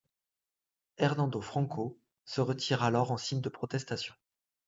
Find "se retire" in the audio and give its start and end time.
2.25-2.81